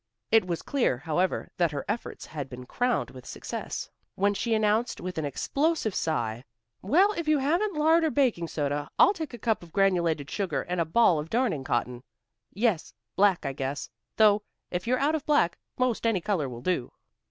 [0.31, 4.99] It was clear, however, that her efforts had been crowned with success, when she announced
[4.99, 6.43] with an explosive sigh,
[6.81, 10.63] "Well, if you haven't lard or baking soda, I'll take a cup of granulated sugar,
[10.63, 12.01] and a ball of darning cotton.
[12.51, 14.41] Yes, black, I guess, though
[14.71, 16.91] if you're out of black, 'most any color will do."